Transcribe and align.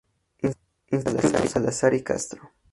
Instituto 0.87 1.47
"salazar 1.47 1.93
y 1.93 2.01
Castro". 2.01 2.49